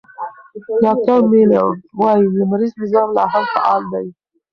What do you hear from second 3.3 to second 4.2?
هم فعال دی.